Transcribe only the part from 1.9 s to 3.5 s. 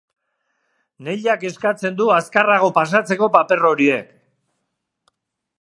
du azkarrago pasatzeko